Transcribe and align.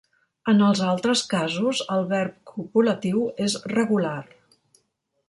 En 0.51 0.61
els 0.67 0.79
altres 0.85 1.21
casos, 1.33 1.81
el 1.97 2.07
verb 2.13 2.39
copulatiu 2.53 3.21
és 3.49 3.59
regular. 3.75 4.21